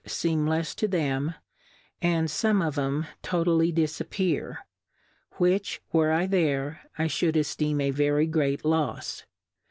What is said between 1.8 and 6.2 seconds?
and fome of 'em totally diiappear, which, were